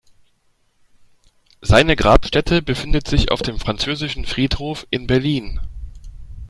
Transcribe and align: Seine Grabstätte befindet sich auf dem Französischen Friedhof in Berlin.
Seine 1.61 1.95
Grabstätte 1.95 2.63
befindet 2.63 3.07
sich 3.07 3.29
auf 3.31 3.43
dem 3.43 3.59
Französischen 3.59 4.25
Friedhof 4.25 4.87
in 4.89 5.05
Berlin. 5.05 5.59